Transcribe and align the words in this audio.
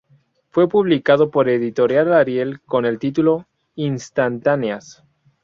Fue 0.49 0.67
publicada 0.67 1.27
por 1.27 1.47
Editorial 1.47 2.11
Ariel 2.11 2.59
con 2.61 2.85
el 2.87 2.97
título 2.97 3.45
"Instantáneas". 3.75 5.03